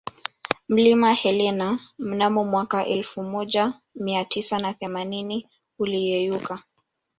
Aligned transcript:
Mlima 0.69 1.13
Helena 1.15 1.79
mnamo 1.99 2.43
mwaka 2.45 2.85
elfu 2.85 3.23
moja 3.23 3.73
miatisa 3.95 4.59
na 4.59 4.73
themanini 4.73 5.47
uliyeyuka 5.79 6.63